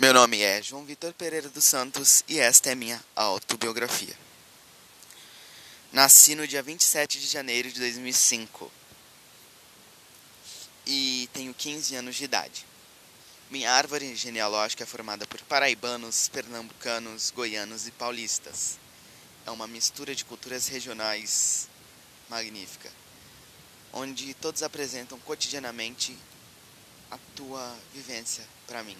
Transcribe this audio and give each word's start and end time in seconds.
Meu 0.00 0.14
nome 0.14 0.40
é 0.40 0.62
João 0.62 0.82
Vitor 0.82 1.12
Pereira 1.12 1.50
dos 1.50 1.64
Santos 1.64 2.24
e 2.26 2.40
esta 2.40 2.70
é 2.70 2.74
minha 2.74 3.04
autobiografia. 3.14 4.16
Nasci 5.92 6.34
no 6.34 6.48
dia 6.48 6.62
27 6.62 7.20
de 7.20 7.26
janeiro 7.26 7.70
de 7.70 7.78
2005 7.78 8.72
e 10.86 11.28
tenho 11.34 11.52
15 11.52 11.96
anos 11.96 12.16
de 12.16 12.24
idade. 12.24 12.64
Minha 13.50 13.70
árvore 13.70 14.16
genealógica 14.16 14.84
é 14.84 14.86
formada 14.86 15.26
por 15.26 15.38
paraibanos, 15.42 16.30
pernambucanos, 16.30 17.30
goianos 17.30 17.86
e 17.86 17.90
paulistas. 17.90 18.78
É 19.44 19.50
uma 19.50 19.66
mistura 19.66 20.14
de 20.14 20.24
culturas 20.24 20.66
regionais 20.66 21.68
magnífica, 22.26 22.90
onde 23.92 24.32
todos 24.32 24.62
apresentam 24.62 25.18
cotidianamente 25.18 26.16
a 27.10 27.18
tua 27.36 27.76
vivência 27.92 28.48
para 28.66 28.82
mim. 28.82 28.96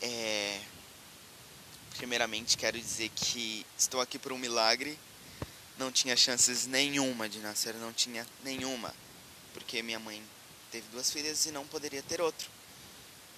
É... 0.00 0.60
Primeiramente, 1.96 2.56
quero 2.56 2.78
dizer 2.80 3.10
que 3.10 3.66
estou 3.76 4.00
aqui 4.00 4.18
por 4.18 4.32
um 4.32 4.38
milagre. 4.38 4.98
Não 5.78 5.90
tinha 5.90 6.16
chances 6.16 6.66
nenhuma 6.66 7.28
de 7.28 7.38
nascer, 7.38 7.74
não 7.74 7.92
tinha 7.92 8.26
nenhuma, 8.44 8.94
porque 9.54 9.82
minha 9.82 9.98
mãe 9.98 10.22
teve 10.70 10.86
duas 10.88 11.10
filhas 11.10 11.46
e 11.46 11.50
não 11.50 11.66
poderia 11.66 12.02
ter 12.02 12.20
outro. 12.20 12.50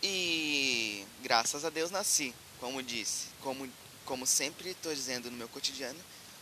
E 0.03 1.07
graças 1.23 1.65
a 1.65 1.71
Deus 1.71 1.93
nasci, 1.93 2.35
como 2.59 2.83
disse, 2.83 3.27
como, 3.41 3.69
como 4.05 4.27
sempre 4.27 4.71
estou 4.71 4.93
dizendo 4.93 5.31
no 5.31 5.37
meu 5.37 5.49
cotidiano, 5.49 5.99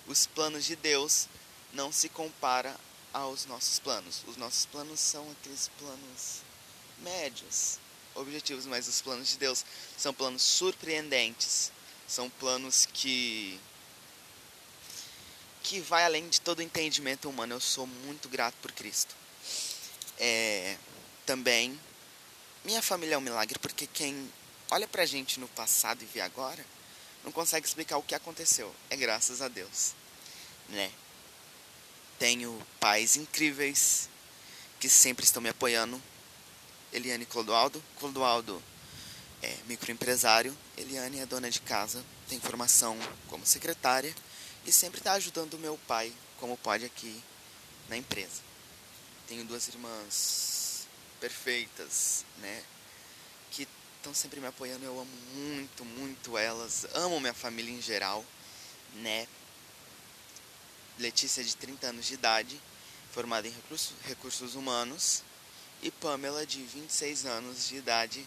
os 0.06 0.26
planos 0.26 0.64
de 0.64 0.74
Deus 0.74 1.28
não 1.72 1.92
se 1.92 2.08
compara 2.08 2.74
aos 3.12 3.44
nossos 3.46 3.78
planos. 3.78 4.24
Os 4.26 4.36
nossos 4.36 4.66
planos 4.66 5.00
são 5.00 5.30
aqueles 5.32 5.70
planos 5.78 6.40
médios, 6.98 7.78
objetivos, 8.14 8.66
mas 8.66 8.88
os 8.88 9.00
planos 9.00 9.28
de 9.28 9.38
Deus 9.38 9.64
são 9.96 10.12
planos 10.12 10.42
surpreendentes. 10.42 11.72
São 12.06 12.28
planos 12.28 12.86
que 12.92 13.58
que 15.62 15.78
vai 15.80 16.04
além 16.04 16.28
de 16.28 16.40
todo 16.40 16.62
entendimento 16.62 17.28
humano. 17.28 17.54
Eu 17.54 17.60
sou 17.60 17.86
muito 17.86 18.28
grato 18.28 18.56
por 18.62 18.72
Cristo. 18.72 19.14
É, 20.18 20.76
também 21.24 21.78
minha 22.64 22.82
família 22.82 23.14
é 23.14 23.18
um 23.18 23.22
milagre 23.22 23.58
porque 23.58 23.86
quem 23.86 24.30
olha 24.70 24.86
pra 24.86 25.06
gente 25.06 25.40
no 25.40 25.48
passado 25.48 26.02
e 26.02 26.06
vê 26.06 26.20
agora 26.20 26.64
não 27.24 27.32
consegue 27.32 27.66
explicar 27.66 27.96
o 27.96 28.02
que 28.02 28.14
aconteceu. 28.14 28.74
É 28.90 28.96
graças 28.96 29.40
a 29.40 29.48
Deus, 29.48 29.94
né? 30.68 30.90
Tenho 32.18 32.60
pais 32.78 33.16
incríveis 33.16 34.10
que 34.78 34.88
sempre 34.90 35.24
estão 35.24 35.40
me 35.40 35.48
apoiando, 35.48 36.02
Eliane 36.92 37.24
Clodoaldo. 37.26 37.82
Clodoaldo 37.98 38.62
é 39.42 39.56
microempresário. 39.66 40.56
Eliane 40.76 41.18
é 41.18 41.26
dona 41.26 41.50
de 41.50 41.60
casa, 41.60 42.04
tem 42.28 42.40
formação 42.40 42.98
como 43.28 43.46
secretária 43.46 44.14
e 44.66 44.72
sempre 44.72 45.00
está 45.00 45.12
ajudando 45.12 45.54
o 45.54 45.58
meu 45.58 45.78
pai 45.86 46.12
como 46.38 46.56
pode 46.56 46.84
aqui 46.84 47.22
na 47.88 47.96
empresa. 47.96 48.42
Tenho 49.26 49.44
duas 49.44 49.68
irmãs 49.68 50.86
perfeitas, 51.20 52.24
né? 52.38 52.62
Que 53.50 53.68
estão 53.96 54.14
sempre 54.14 54.40
me 54.40 54.46
apoiando. 54.46 54.84
Eu 54.84 54.98
amo 54.98 55.10
muito, 55.34 55.84
muito 55.84 56.36
elas. 56.36 56.86
Amo 56.94 57.20
minha 57.20 57.34
família 57.34 57.72
em 57.72 57.82
geral, 57.82 58.24
né? 58.94 59.26
Letícia, 60.98 61.42
de 61.42 61.56
30 61.56 61.86
anos 61.86 62.06
de 62.06 62.14
idade, 62.14 62.60
formada 63.12 63.48
em 63.48 63.54
recursos 64.04 64.54
humanos 64.54 65.22
e 65.82 65.90
Pamela, 65.90 66.46
de 66.46 66.62
26 66.62 67.24
anos 67.24 67.68
de 67.68 67.76
idade, 67.76 68.26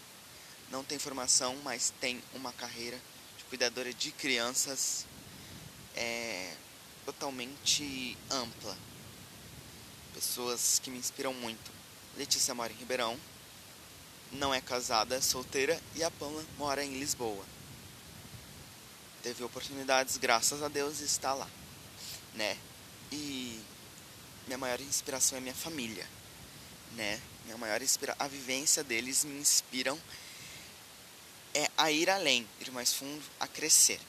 não 0.70 0.82
tem 0.82 0.98
formação, 0.98 1.56
mas 1.62 1.92
tem 2.00 2.22
uma 2.34 2.52
carreira 2.52 3.00
de 3.38 3.44
cuidadora 3.44 3.92
de 3.94 4.10
crianças 4.10 5.06
é, 5.94 6.54
totalmente 7.04 8.18
ampla. 8.30 8.76
Pessoas 10.12 10.80
que 10.82 10.90
me 10.90 10.98
inspiram 10.98 11.32
muito. 11.32 11.70
Letícia 12.16 12.54
mora 12.54 12.72
em 12.72 12.76
Ribeirão, 12.76 13.18
não 14.32 14.52
é 14.52 14.60
casada, 14.60 15.14
é 15.14 15.20
solteira 15.20 15.80
e 15.94 16.02
a 16.02 16.10
Pamela 16.10 16.44
mora 16.58 16.84
em 16.84 16.98
Lisboa. 16.98 17.44
Teve 19.22 19.42
oportunidades, 19.44 20.16
graças 20.16 20.62
a 20.62 20.68
Deus, 20.68 21.00
está 21.00 21.32
lá, 21.32 21.48
né? 22.34 22.58
E 23.10 23.60
minha 24.46 24.58
maior 24.58 24.80
inspiração 24.80 25.38
é 25.38 25.40
minha 25.40 25.54
família, 25.54 26.06
né? 26.92 27.20
Minha 27.44 27.58
maior 27.58 27.82
inspiração, 27.82 28.24
a 28.24 28.28
vivência 28.28 28.82
deles 28.82 29.24
me 29.24 29.38
inspiram 29.38 30.00
é 31.52 31.70
a 31.76 31.90
ir 31.90 32.10
além, 32.10 32.48
ir 32.60 32.70
mais 32.72 32.92
fundo, 32.92 33.22
a 33.38 33.46
crescer, 33.46 34.00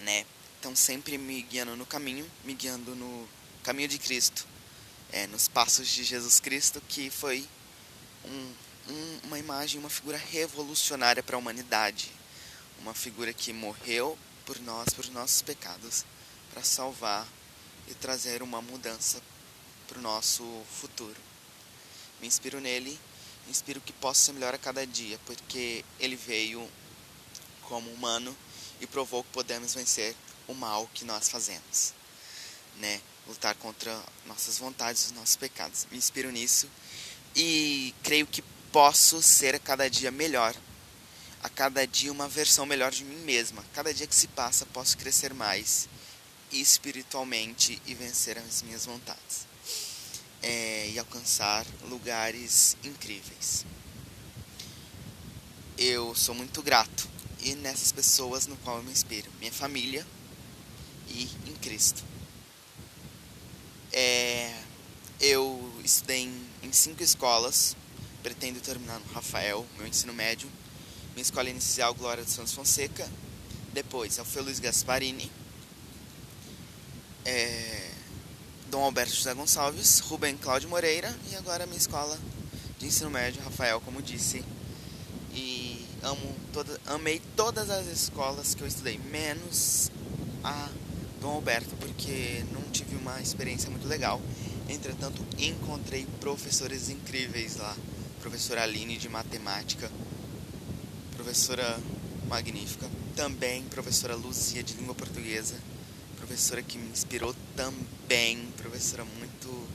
né? 0.00 0.26
Então 0.58 0.74
sempre 0.74 1.16
me 1.16 1.42
guiando 1.42 1.76
no 1.76 1.86
caminho, 1.86 2.28
me 2.44 2.52
guiando 2.54 2.96
no 2.96 3.28
caminho 3.62 3.88
de 3.88 3.98
Cristo, 3.98 4.46
é, 5.12 5.26
nos 5.28 5.46
passos 5.46 5.86
de 5.88 6.02
Jesus 6.02 6.40
Cristo, 6.40 6.82
que 6.88 7.10
foi 7.10 7.46
um, 8.24 8.54
um, 8.88 9.20
uma 9.24 9.38
imagem, 9.38 9.78
uma 9.78 9.90
figura 9.90 10.16
revolucionária 10.16 11.22
para 11.22 11.36
a 11.36 11.38
humanidade, 11.38 12.10
uma 12.80 12.94
figura 12.94 13.32
que 13.32 13.52
morreu 13.52 14.18
por 14.44 14.58
nós, 14.60 14.88
por 14.88 15.08
nossos 15.10 15.42
pecados, 15.42 16.04
para 16.52 16.64
salvar 16.64 17.28
e 17.86 17.94
trazer 17.94 18.42
uma 18.42 18.60
mudança 18.60 19.22
para 19.86 19.98
o 19.98 20.02
nosso 20.02 20.44
futuro 20.80 21.27
me 22.20 22.26
inspiro 22.26 22.60
nele, 22.60 22.98
inspiro 23.48 23.80
que 23.80 23.92
possa 23.92 24.26
ser 24.26 24.32
melhor 24.32 24.54
a 24.54 24.58
cada 24.58 24.86
dia, 24.86 25.18
porque 25.24 25.84
ele 25.98 26.16
veio 26.16 26.68
como 27.62 27.90
humano 27.90 28.36
e 28.80 28.86
provou 28.86 29.24
que 29.24 29.30
podemos 29.30 29.74
vencer 29.74 30.14
o 30.46 30.54
mal 30.54 30.88
que 30.94 31.04
nós 31.04 31.28
fazemos, 31.28 31.92
né? 32.76 33.00
Lutar 33.26 33.54
contra 33.56 34.02
nossas 34.26 34.58
vontades, 34.58 35.06
os 35.06 35.12
nossos 35.12 35.36
pecados. 35.36 35.86
Me 35.90 35.98
inspiro 35.98 36.30
nisso 36.30 36.68
e 37.36 37.94
creio 38.02 38.26
que 38.26 38.42
posso 38.72 39.22
ser 39.22 39.54
a 39.54 39.58
cada 39.58 39.88
dia 39.88 40.10
melhor, 40.10 40.54
a 41.42 41.48
cada 41.48 41.86
dia 41.86 42.10
uma 42.10 42.28
versão 42.28 42.64
melhor 42.64 42.90
de 42.90 43.04
mim 43.04 43.22
mesma. 43.24 43.64
Cada 43.74 43.92
dia 43.92 44.06
que 44.06 44.14
se 44.14 44.28
passa, 44.28 44.64
posso 44.66 44.96
crescer 44.96 45.34
mais 45.34 45.88
espiritualmente 46.50 47.80
e 47.86 47.94
vencer 47.94 48.38
as 48.38 48.62
minhas 48.62 48.86
vontades 48.86 49.47
é, 50.42 50.90
e 50.90 50.98
alcançar 50.98 51.66
lugares 51.88 52.76
incríveis. 52.84 53.64
Eu 55.76 56.14
sou 56.14 56.34
muito 56.34 56.62
grato 56.62 57.08
e 57.40 57.54
nessas 57.54 57.92
pessoas 57.92 58.46
no 58.46 58.56
qual 58.58 58.78
eu 58.78 58.82
me 58.82 58.90
inspiro, 58.90 59.30
minha 59.38 59.52
família 59.52 60.06
e 61.08 61.28
em 61.46 61.54
Cristo. 61.54 62.02
É, 63.92 64.54
eu 65.20 65.72
estudei 65.84 66.24
em, 66.24 66.48
em 66.62 66.72
cinco 66.72 67.02
escolas, 67.02 67.76
pretendo 68.22 68.60
terminar 68.60 68.98
no 69.00 69.12
Rafael, 69.12 69.66
meu 69.76 69.86
ensino 69.86 70.12
médio, 70.12 70.50
minha 71.14 71.22
escola 71.22 71.48
inicial 71.48 71.94
Glória 71.94 72.24
de 72.24 72.30
Santos 72.30 72.52
Fonseca, 72.52 73.08
depois 73.72 74.18
Alfeu 74.18 74.42
Luiz 74.42 74.58
Gasparini, 74.58 75.30
é, 77.24 77.90
Dom 78.70 78.82
Alberto 78.82 79.14
José 79.14 79.32
Gonçalves, 79.32 79.98
Rubem 80.00 80.36
Cláudio 80.36 80.68
Moreira 80.68 81.14
e 81.30 81.36
agora 81.36 81.64
a 81.64 81.66
minha 81.66 81.78
escola 81.78 82.18
de 82.78 82.86
ensino 82.86 83.08
médio, 83.08 83.42
Rafael, 83.42 83.80
como 83.80 84.02
disse. 84.02 84.44
E 85.32 85.86
amo 86.02 86.34
toda, 86.52 86.78
amei 86.86 87.18
todas 87.34 87.70
as 87.70 87.86
escolas 87.86 88.54
que 88.54 88.62
eu 88.62 88.66
estudei, 88.66 88.98
menos 89.10 89.90
a 90.44 90.68
Dom 91.18 91.36
Alberto, 91.36 91.74
porque 91.76 92.44
não 92.52 92.60
tive 92.70 92.94
uma 92.96 93.18
experiência 93.22 93.70
muito 93.70 93.88
legal. 93.88 94.20
Entretanto, 94.68 95.24
encontrei 95.38 96.06
professores 96.20 96.90
incríveis 96.90 97.56
lá. 97.56 97.74
Professora 98.20 98.64
Aline 98.64 98.98
de 98.98 99.08
matemática, 99.08 99.90
professora 101.16 101.80
magnífica, 102.28 102.86
também 103.16 103.62
professora 103.64 104.14
Luzia 104.14 104.62
de 104.62 104.74
língua 104.74 104.94
portuguesa 104.94 105.54
professora 106.28 106.62
que 106.62 106.76
me 106.76 106.90
inspirou 106.90 107.34
também, 107.56 108.52
professora 108.58 109.02
muito 109.02 109.66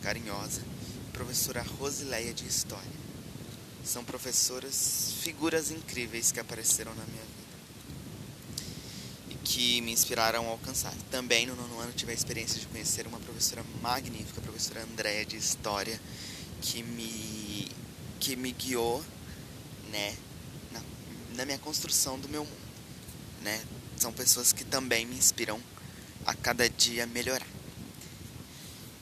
carinhosa, 0.00 0.62
professora 1.12 1.60
Rosileia 1.78 2.32
de 2.32 2.46
História. 2.46 2.90
São 3.84 4.02
professoras, 4.02 5.12
figuras 5.20 5.70
incríveis 5.70 6.32
que 6.32 6.40
apareceram 6.40 6.94
na 6.94 7.04
minha 7.04 7.22
vida 7.22 7.58
e 9.28 9.34
que 9.44 9.82
me 9.82 9.92
inspiraram 9.92 10.46
a 10.46 10.48
alcançar. 10.48 10.94
Também 11.10 11.46
no 11.46 11.54
nono 11.54 11.78
ano 11.78 11.92
tive 11.92 12.12
a 12.12 12.14
experiência 12.14 12.58
de 12.58 12.66
conhecer 12.66 13.06
uma 13.06 13.20
professora 13.20 13.62
magnífica, 13.82 14.40
a 14.40 14.42
professora 14.42 14.82
Andréia 14.82 15.26
de 15.26 15.36
História, 15.36 16.00
que 16.62 16.82
me, 16.82 17.68
que 18.18 18.36
me 18.36 18.52
guiou 18.52 19.04
né, 19.90 20.16
na, 20.72 20.80
na 21.36 21.44
minha 21.44 21.58
construção 21.58 22.18
do 22.18 22.26
meu 22.26 22.42
mundo. 22.42 22.70
Né? 23.42 23.62
São 23.98 24.10
pessoas 24.14 24.50
que 24.50 24.64
também 24.64 25.04
me 25.04 25.14
inspiram 25.14 25.60
a 26.30 26.34
cada 26.34 26.68
dia 26.68 27.06
melhorar. 27.06 27.46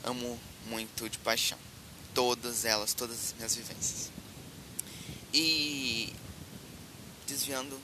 Amo 0.03 0.39
muito 0.67 1.07
de 1.07 1.19
paixão. 1.19 1.59
Todas 2.11 2.65
elas, 2.65 2.95
todas 2.95 3.15
as 3.15 3.33
minhas 3.37 3.55
vivências. 3.55 4.11
E 5.31 6.11
desviando, 7.27 7.79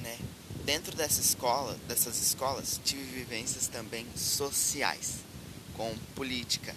né? 0.00 0.18
Dentro 0.64 0.96
dessa 0.96 1.20
escola, 1.20 1.78
dessas 1.86 2.18
escolas, 2.20 2.80
tive 2.82 3.02
vivências 3.02 3.68
também 3.68 4.06
sociais, 4.16 5.16
com 5.74 5.94
política. 6.14 6.74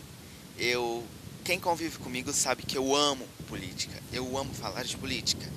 Eu, 0.57 1.07
quem 1.45 1.57
convive 1.57 1.99
comigo 1.99 2.33
sabe 2.33 2.63
que 2.63 2.77
eu 2.77 2.93
amo 2.93 3.25
política. 3.47 3.97
Eu 4.11 4.37
amo 4.37 4.53
falar 4.53 4.83
de 4.83 4.97
política. 4.97 5.49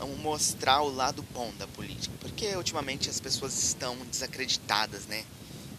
Amo 0.00 0.16
mostrar 0.16 0.80
o 0.82 0.94
lado 0.94 1.22
bom 1.34 1.52
da 1.58 1.66
política, 1.66 2.14
porque 2.20 2.54
ultimamente 2.54 3.10
as 3.10 3.18
pessoas 3.18 3.60
estão 3.60 3.96
desacreditadas, 4.06 5.06
né? 5.06 5.24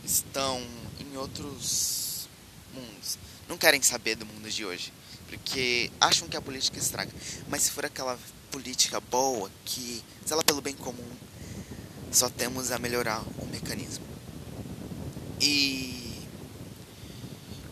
Estão 0.05 0.61
em 0.99 1.17
outros 1.17 2.29
mundos. 2.73 3.17
Não 3.49 3.57
querem 3.57 3.81
saber 3.81 4.15
do 4.15 4.25
mundo 4.25 4.47
de 4.49 4.63
hoje, 4.63 4.93
porque 5.27 5.91
acham 5.99 6.27
que 6.27 6.37
a 6.37 6.41
política 6.41 6.77
estraga. 6.77 7.11
Mas 7.49 7.63
se 7.63 7.71
for 7.71 7.85
aquela 7.85 8.19
política 8.51 8.99
boa, 8.99 9.49
que 9.65 10.03
zela 10.27 10.43
pelo 10.43 10.61
bem 10.61 10.75
comum, 10.75 11.09
só 12.11 12.29
temos 12.29 12.71
a 12.71 12.77
melhorar 12.77 13.23
o 13.39 13.47
mecanismo. 13.47 14.05
E 15.41 15.95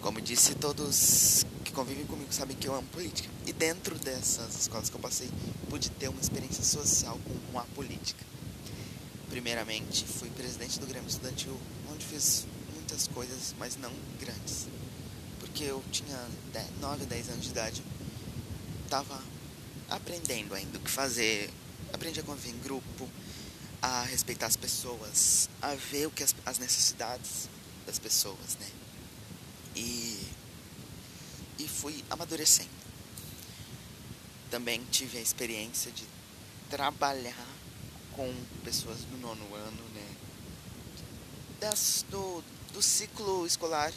como 0.01 0.19
disse, 0.19 0.55
todos 0.55 1.45
que 1.63 1.71
convivem 1.71 2.05
comigo 2.05 2.33
sabem 2.33 2.57
que 2.57 2.67
eu 2.67 2.75
amo 2.75 2.87
política. 2.89 3.29
E 3.45 3.53
dentro 3.53 3.95
dessas 3.99 4.61
escolas 4.61 4.89
que 4.89 4.95
eu 4.95 4.99
passei, 4.99 5.29
pude 5.69 5.89
ter 5.91 6.09
uma 6.09 6.19
experiência 6.19 6.63
social 6.63 7.17
com 7.51 7.59
a 7.59 7.63
política. 7.63 8.32
Primeiramente, 9.33 10.05
fui 10.05 10.29
presidente 10.29 10.79
do 10.79 10.85
Grêmio 10.85 11.09
Estudantil, 11.09 11.59
onde 11.91 12.05
fiz 12.05 12.45
muitas 12.75 13.07
coisas, 13.07 13.55
mas 13.57 13.75
não 13.75 13.91
grandes. 14.19 14.67
Porque 15.39 15.63
eu 15.63 15.83
tinha 15.91 16.29
9, 16.79 17.07
10 17.07 17.29
anos 17.29 17.45
de 17.45 17.49
idade, 17.49 17.83
estava 18.83 19.19
aprendendo 19.89 20.53
ainda 20.53 20.77
o 20.77 20.81
que 20.81 20.91
fazer, 20.91 21.49
aprendi 21.91 22.19
a 22.19 22.23
conviver 22.23 22.51
em 22.51 22.59
grupo, 22.59 23.09
a 23.81 24.03
respeitar 24.03 24.45
as 24.45 24.55
pessoas, 24.55 25.49
a 25.59 25.73
ver 25.73 26.05
o 26.05 26.11
que 26.11 26.21
as, 26.21 26.35
as 26.45 26.59
necessidades 26.59 27.49
das 27.87 27.97
pessoas, 27.97 28.55
né? 28.59 28.67
E, 29.75 30.27
e 31.57 31.67
fui 31.67 32.05
amadurecendo. 32.07 32.69
Também 34.51 34.85
tive 34.91 35.17
a 35.17 35.21
experiência 35.21 35.91
de 35.91 36.03
trabalhar 36.69 37.52
com 38.15 38.33
pessoas 38.63 38.99
do 38.99 39.17
nono 39.17 39.55
ano, 39.55 39.83
né? 39.93 40.15
Das, 41.59 42.05
do, 42.09 42.43
do 42.73 42.81
ciclo 42.81 43.45
escolar 43.45 43.91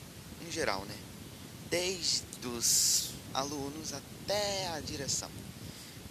em 0.47 0.51
geral, 0.51 0.85
né? 0.85 0.97
Desde 1.71 2.47
os 2.47 3.11
alunos 3.35 3.93
até 3.93 4.69
a 4.69 4.81
direção 4.81 5.31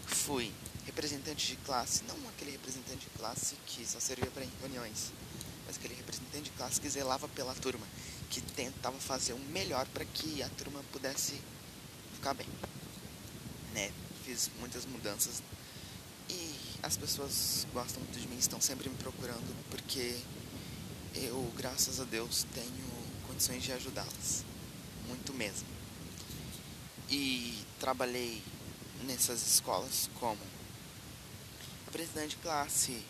fui 0.05 0.51
representante 0.85 1.47
de 1.47 1.55
classe, 1.57 2.03
não 2.07 2.15
aquele 2.29 2.51
representante 2.51 2.99
de 2.99 3.17
classe 3.17 3.55
que 3.65 3.85
só 3.85 3.99
servia 3.99 4.29
para 4.31 4.45
reuniões, 4.61 5.11
mas 5.65 5.77
aquele 5.77 5.93
representante 5.95 6.43
de 6.43 6.51
classe 6.51 6.79
que 6.79 6.89
zelava 6.89 7.27
pela 7.29 7.53
turma, 7.55 7.85
que 8.29 8.41
tentava 8.41 8.97
fazer 8.99 9.33
o 9.33 9.39
melhor 9.39 9.85
para 9.87 10.05
que 10.05 10.41
a 10.41 10.49
turma 10.49 10.81
pudesse 10.91 11.39
ficar 12.13 12.33
bem. 12.33 12.47
Né? 13.73 13.91
Fiz 14.23 14.49
muitas 14.59 14.85
mudanças 14.85 15.41
e 16.29 16.55
as 16.83 16.97
pessoas 16.97 17.65
gostam 17.73 18.01
muito 18.01 18.19
de 18.19 18.27
mim, 18.27 18.37
estão 18.37 18.61
sempre 18.61 18.89
me 18.89 18.95
procurando 18.95 19.55
porque 19.69 20.17
eu, 21.15 21.51
graças 21.57 21.99
a 21.99 22.03
Deus, 22.03 22.45
tenho 22.53 23.05
condições 23.27 23.63
de 23.63 23.71
ajudá-las, 23.71 24.43
muito 25.07 25.33
mesmo. 25.33 25.67
E 27.09 27.63
trabalhei 27.79 28.41
nessas 29.03 29.45
escolas 29.45 30.09
como 30.19 30.39
presidente 31.91 32.31
de 32.31 32.35
classe, 32.37 33.01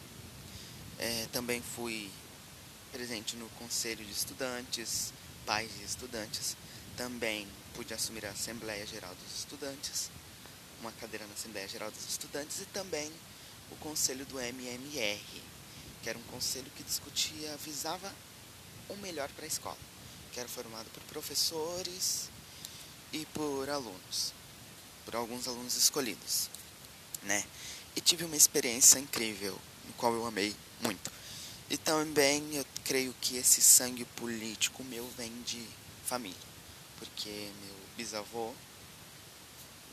é, 1.00 1.28
também 1.32 1.62
fui 1.62 2.12
presente 2.92 3.36
no 3.36 3.50
conselho 3.50 4.06
de 4.06 4.12
estudantes, 4.12 5.12
pais 5.46 5.72
de 5.76 5.84
estudantes, 5.84 6.56
também 6.96 7.48
pude 7.74 7.94
assumir 7.94 8.26
a 8.26 8.30
Assembleia 8.30 8.86
Geral 8.86 9.14
dos 9.16 9.40
Estudantes, 9.40 10.10
uma 10.82 10.92
cadeira 10.94 11.26
na 11.28 11.34
Assembleia 11.34 11.68
Geral 11.68 11.92
dos 11.92 12.06
Estudantes 12.08 12.62
e 12.62 12.66
também 12.66 13.12
o 13.72 13.76
conselho 13.78 14.26
do 14.26 14.40
MMR, 14.40 15.42
que 16.02 16.10
era 16.10 16.18
um 16.18 16.24
conselho 16.24 16.72
que 16.76 16.84
discutia, 16.84 17.58
visava 17.58 18.14
o 18.90 18.96
melhor 18.98 19.30
para 19.30 19.46
a 19.46 19.48
escola, 19.48 19.78
que 20.32 20.40
era 20.40 20.50
formado 20.50 20.90
por 20.92 21.04
professores 21.04 22.30
e 23.12 23.26
por 23.28 23.70
alunos 23.70 24.34
por 25.06 25.16
alguns 25.16 25.48
alunos 25.48 25.78
escolhidos, 25.78 26.50
né? 27.24 27.46
E 27.96 28.02
tive 28.02 28.26
uma 28.26 28.36
experiência 28.36 28.98
incrível, 29.00 29.58
no 29.86 29.94
qual 29.94 30.14
eu 30.14 30.26
amei 30.26 30.54
muito. 30.82 31.12
E 31.70 31.78
também 31.78 32.56
eu 32.56 32.66
creio 32.84 33.16
que 33.22 33.38
esse 33.38 33.62
sangue 33.62 34.04
político 34.04 34.84
meu 34.84 35.08
vem 35.16 35.32
de 35.44 35.64
família, 36.04 36.38
porque 36.98 37.30
meu 37.30 37.76
bisavô, 37.96 38.54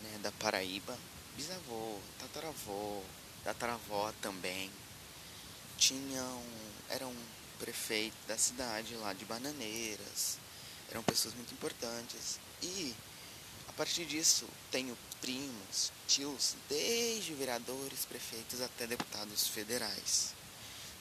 né, 0.03 0.19
da 0.23 0.33
Paraíba, 0.33 0.99
bisavô, 1.37 1.99
tataravô, 2.19 3.03
tataravó 3.45 4.13
também, 4.21 4.71
tinham, 5.77 6.43
eram 6.89 7.15
prefeito 7.59 8.17
da 8.27 8.37
cidade 8.37 8.95
lá 8.97 9.13
de 9.13 9.25
Bananeiras, 9.25 10.39
eram 10.91 11.03
pessoas 11.03 11.35
muito 11.35 11.55
importantes 11.55 12.39
e 12.63 12.95
a 13.73 13.75
partir 13.75 14.05
disso, 14.05 14.47
tenho 14.71 14.97
primos, 15.19 15.91
tios, 16.07 16.55
desde 16.69 17.33
vereadores, 17.33 18.05
prefeitos 18.05 18.61
até 18.61 18.87
deputados 18.87 19.49
federais. 19.49 20.35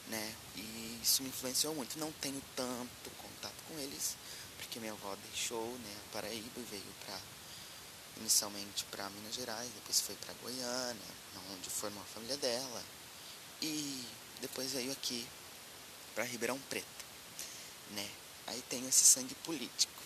Né? 0.08 0.36
E 0.56 1.00
isso 1.04 1.22
me 1.22 1.28
influenciou 1.28 1.76
muito. 1.76 2.00
Não 2.00 2.10
tenho 2.14 2.42
tanto 2.56 3.10
contato 3.18 3.56
com 3.68 3.78
eles, 3.78 4.16
porque 4.58 4.80
minha 4.80 4.94
avó 4.94 5.18
deixou 5.30 5.68
né, 5.80 5.96
a 5.98 6.14
Paraíba 6.14 6.62
e 6.62 6.64
veio 6.72 6.96
para 7.06 7.20
inicialmente 8.18 8.86
para 8.86 9.10
Minas 9.10 9.36
Gerais, 9.36 9.70
depois 9.76 10.00
foi 10.00 10.16
para 10.16 10.34
Goiânia, 10.36 11.22
onde 11.54 11.70
formou 11.70 12.02
a 12.02 12.06
família 12.06 12.38
dela, 12.38 12.84
e 13.62 14.06
depois 14.42 14.72
veio 14.72 14.92
aqui 14.92 15.28
para 16.16 16.24
Ribeirão 16.24 16.60
Preto, 16.70 17.06
né? 17.92 18.10
Aí 18.48 18.62
tenho 18.70 18.88
esse 18.88 19.04
sangue 19.04 19.36
político. 19.36 20.02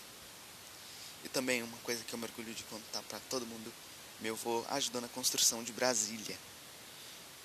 E 1.24 1.28
também 1.28 1.62
uma 1.62 1.78
coisa 1.78 2.04
que 2.04 2.12
eu 2.12 2.18
me 2.18 2.24
orgulho 2.24 2.54
de 2.54 2.62
contar 2.64 3.02
para 3.02 3.18
todo 3.28 3.46
mundo, 3.46 3.72
meu 4.20 4.34
avô 4.34 4.64
ajudou 4.70 5.00
na 5.00 5.08
construção 5.08 5.64
de 5.64 5.72
Brasília. 5.72 6.38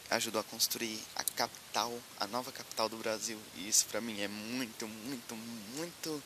Ajudou 0.09 0.41
a 0.41 0.43
construir 0.43 1.01
a 1.15 1.23
capital, 1.23 1.97
a 2.19 2.27
nova 2.27 2.51
capital 2.51 2.89
do 2.89 2.97
Brasil. 2.97 3.39
E 3.55 3.67
isso 3.67 3.85
para 3.85 4.01
mim 4.01 4.19
é 4.19 4.27
muito, 4.27 4.87
muito, 4.87 5.35
muito 5.35 6.23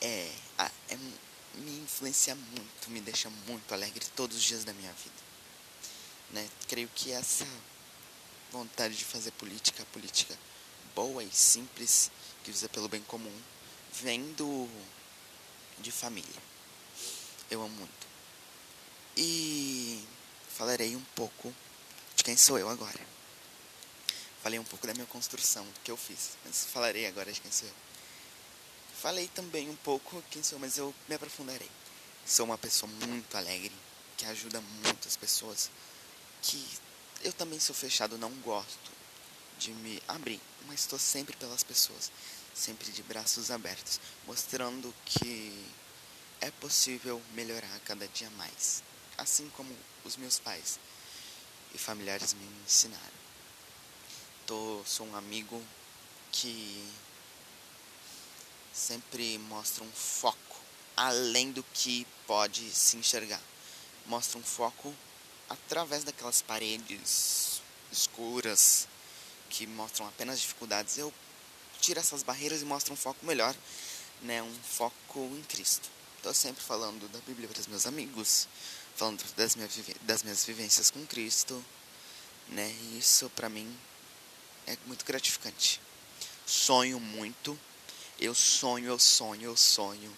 é, 0.00 0.32
é 0.88 0.98
me 1.56 1.78
influencia 1.80 2.34
muito, 2.34 2.90
me 2.90 3.00
deixa 3.00 3.30
muito 3.46 3.72
alegre 3.72 4.04
todos 4.16 4.36
os 4.36 4.42
dias 4.42 4.64
da 4.64 4.72
minha 4.72 4.92
vida. 4.92 5.24
Né? 6.30 6.48
Creio 6.68 6.88
que 6.94 7.12
essa 7.12 7.46
vontade 8.50 8.96
de 8.96 9.04
fazer 9.04 9.30
política, 9.32 9.84
política 9.92 10.38
boa 10.94 11.22
e 11.22 11.30
simples, 11.32 12.10
que 12.44 12.50
visa 12.52 12.68
pelo 12.68 12.88
bem 12.88 13.02
comum, 13.02 13.36
vem 14.00 14.32
do 14.34 14.68
de 15.80 15.90
família 15.90 16.54
eu 17.50 17.62
amo 17.62 17.74
muito. 17.74 18.06
E 19.16 20.04
falarei 20.56 20.96
um 20.96 21.04
pouco 21.14 21.54
de 22.16 22.24
quem 22.24 22.36
sou 22.36 22.58
eu 22.58 22.68
agora. 22.68 23.00
Falei 24.42 24.58
um 24.58 24.64
pouco 24.64 24.86
da 24.86 24.92
minha 24.92 25.06
construção, 25.06 25.66
que 25.82 25.90
eu 25.90 25.96
fiz, 25.96 26.36
mas 26.44 26.64
falarei 26.64 27.06
agora 27.06 27.32
de 27.32 27.40
quem 27.40 27.50
sou 27.50 27.66
eu. 27.66 27.74
Falei 29.04 29.28
também 29.28 29.68
um 29.68 29.76
pouco 29.76 30.24
quem 30.30 30.42
sou, 30.42 30.58
mas 30.58 30.78
eu 30.78 30.94
me 31.06 31.14
aprofundarei. 31.14 31.70
Sou 32.24 32.46
uma 32.46 32.56
pessoa 32.56 32.90
muito 32.90 33.36
alegre, 33.36 33.70
que 34.16 34.24
ajuda 34.24 34.62
muitas 34.82 35.14
pessoas, 35.14 35.70
que 36.40 36.66
eu 37.22 37.30
também 37.30 37.60
sou 37.60 37.74
fechado, 37.74 38.16
não 38.16 38.30
gosto 38.36 38.90
de 39.58 39.72
me 39.72 40.02
abrir, 40.08 40.40
mas 40.66 40.80
estou 40.80 40.98
sempre 40.98 41.36
pelas 41.36 41.62
pessoas, 41.62 42.10
sempre 42.54 42.90
de 42.92 43.02
braços 43.02 43.50
abertos, 43.50 44.00
mostrando 44.26 44.94
que 45.04 45.66
é 46.40 46.50
possível 46.52 47.20
melhorar 47.34 47.78
cada 47.80 48.08
dia 48.08 48.30
mais, 48.38 48.82
assim 49.18 49.50
como 49.50 49.76
os 50.02 50.16
meus 50.16 50.38
pais 50.38 50.80
e 51.74 51.76
familiares 51.76 52.32
me 52.32 52.46
ensinaram. 52.64 53.04
Tô, 54.46 54.80
sou 54.86 55.06
um 55.06 55.14
amigo 55.14 55.62
que 56.32 56.90
sempre 58.74 59.38
mostra 59.38 59.84
um 59.84 59.92
foco 59.92 60.56
além 60.96 61.52
do 61.52 61.62
que 61.72 62.06
pode 62.26 62.68
se 62.70 62.96
enxergar. 62.96 63.40
Mostra 64.06 64.38
um 64.38 64.42
foco 64.42 64.92
através 65.48 66.02
daquelas 66.04 66.42
paredes 66.42 67.62
escuras 67.92 68.88
que 69.48 69.66
mostram 69.66 70.08
apenas 70.08 70.40
dificuldades. 70.40 70.98
Eu 70.98 71.12
tiro 71.80 72.00
essas 72.00 72.22
barreiras 72.22 72.62
e 72.62 72.64
mostro 72.64 72.92
um 72.92 72.96
foco 72.96 73.24
melhor, 73.24 73.54
né? 74.22 74.42
Um 74.42 74.54
foco 74.62 75.20
em 75.20 75.42
Cristo. 75.42 75.88
Estou 76.16 76.34
sempre 76.34 76.62
falando 76.62 77.08
da 77.12 77.20
Bíblia 77.20 77.48
para 77.48 77.60
os 77.60 77.66
meus 77.66 77.86
amigos, 77.86 78.48
falando 78.96 79.22
das, 79.36 79.54
minha, 79.54 79.68
das 80.02 80.22
minhas 80.22 80.44
vivências 80.44 80.90
com 80.90 81.06
Cristo, 81.06 81.64
né? 82.48 82.68
E 82.68 82.98
isso 82.98 83.30
para 83.30 83.48
mim 83.48 83.78
é 84.66 84.76
muito 84.86 85.04
gratificante. 85.04 85.80
Sonho 86.46 86.98
muito. 86.98 87.58
Eu 88.18 88.34
sonho, 88.34 88.86
eu 88.86 88.98
sonho, 88.98 89.42
eu 89.42 89.56
sonho 89.56 90.16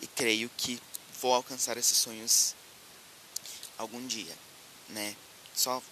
e 0.00 0.06
creio 0.06 0.50
que 0.56 0.80
vou 1.20 1.34
alcançar 1.34 1.76
esses 1.76 1.96
sonhos 1.96 2.54
algum 3.78 4.06
dia, 4.06 4.36
né? 4.88 5.16
Só 5.54 5.82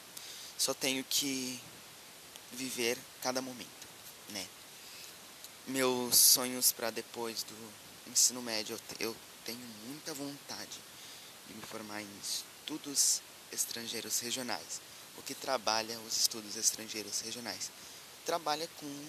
só 0.58 0.72
tenho 0.72 1.02
que 1.02 1.60
viver 2.52 2.96
cada 3.20 3.42
momento, 3.42 3.88
né? 4.28 4.46
Meus 5.66 6.16
sonhos 6.16 6.72
para 6.72 6.90
depois 6.90 7.42
do 7.42 7.72
ensino 8.10 8.40
médio, 8.42 8.78
eu 9.00 9.16
tenho 9.44 9.66
muita 9.86 10.14
vontade 10.14 10.78
de 11.48 11.54
me 11.54 11.62
formar 11.62 12.02
em 12.02 12.08
estudos 12.22 13.20
estrangeiros 13.50 14.20
regionais. 14.20 14.80
O 15.16 15.22
que 15.22 15.34
trabalha 15.34 15.98
os 16.00 16.16
estudos 16.16 16.56
estrangeiros 16.56 17.20
regionais? 17.20 17.70
Trabalha 18.24 18.68
com 18.78 19.04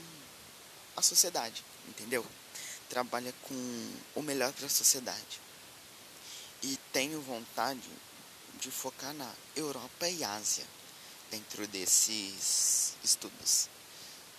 a 0.96 1.02
sociedade, 1.02 1.64
entendeu? 1.88 2.26
Trabalha 2.90 3.34
com 3.44 3.92
o 4.16 4.22
melhor 4.22 4.52
para 4.54 4.66
a 4.66 4.70
sociedade. 4.70 5.42
E 6.62 6.78
tenho 6.92 7.22
vontade 7.22 7.90
de 8.60 8.72
focar 8.72 9.14
na 9.14 9.30
Europa 9.56 10.08
e 10.08 10.24
Ásia 10.24 10.66
dentro 11.30 11.68
desses 11.68 12.96
estudos. 13.04 13.70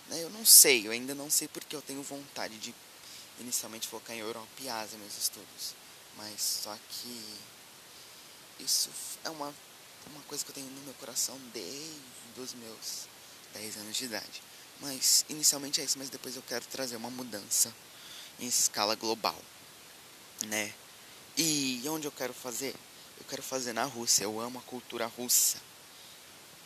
Né, 0.07 0.23
eu 0.23 0.29
não 0.29 0.45
sei, 0.45 0.87
eu 0.87 0.91
ainda 0.91 1.13
não 1.13 1.29
sei 1.29 1.47
porque 1.47 1.75
eu 1.75 1.81
tenho 1.81 2.01
vontade 2.01 2.57
de 2.57 2.73
inicialmente 3.39 3.87
focar 3.87 4.15
em 4.15 4.19
Europa 4.19 4.47
e 4.61 4.69
Ásia 4.69 4.97
meus 4.97 5.17
estudos. 5.17 5.75
Mas 6.15 6.41
só 6.41 6.77
que 6.89 7.23
isso 8.59 8.89
é 9.23 9.29
uma, 9.29 9.53
uma 10.07 10.21
coisa 10.23 10.43
que 10.43 10.51
eu 10.51 10.55
tenho 10.55 10.67
no 10.67 10.81
meu 10.81 10.93
coração 10.95 11.37
desde 11.53 12.39
os 12.39 12.53
meus 12.53 13.07
10 13.53 13.77
anos 13.77 13.97
de 13.97 14.05
idade. 14.05 14.43
Mas 14.81 15.25
inicialmente 15.29 15.81
é 15.81 15.83
isso, 15.83 15.97
mas 15.97 16.09
depois 16.09 16.35
eu 16.35 16.41
quero 16.41 16.65
trazer 16.65 16.95
uma 16.95 17.09
mudança 17.09 17.73
em 18.39 18.47
escala 18.47 18.95
global, 18.95 19.39
né? 20.47 20.73
E 21.37 21.83
onde 21.87 22.07
eu 22.07 22.11
quero 22.11 22.33
fazer? 22.33 22.75
Eu 23.17 23.25
quero 23.27 23.43
fazer 23.43 23.73
na 23.73 23.83
Rússia. 23.83 24.23
Eu 24.23 24.39
amo 24.39 24.59
a 24.59 24.61
cultura 24.61 25.05
russa. 25.05 25.57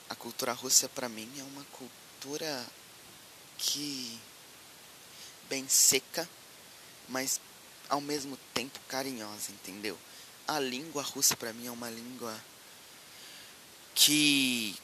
A 0.10 0.16
cultura 0.16 0.54
russa 0.54 0.90
para 0.90 1.08
mim 1.08 1.30
é 1.38 1.44
uma 1.44 1.64
cultura 1.66 2.66
que 3.58 4.20
bem 5.50 5.68
seca, 5.68 6.28
mas 7.08 7.40
ao 7.88 8.02
mesmo 8.02 8.38
tempo 8.54 8.80
carinhosa, 8.88 9.52
entendeu? 9.52 9.98
A 10.48 10.60
língua 10.60 11.02
russa 11.02 11.36
para 11.36 11.54
mim 11.54 11.68
é 11.68 11.72
uma 11.72 11.90
língua 11.90 12.40
que 13.94 14.76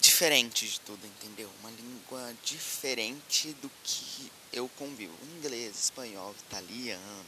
diferente 0.00 0.66
de 0.66 0.80
tudo, 0.80 1.06
entendeu? 1.06 1.50
Uma 1.60 1.70
língua 1.70 2.34
diferente 2.42 3.52
do 3.62 3.70
que 3.82 4.32
eu 4.52 4.68
convivo. 4.70 5.14
Inglês, 5.36 5.84
espanhol, 5.84 6.34
italiano, 6.46 7.26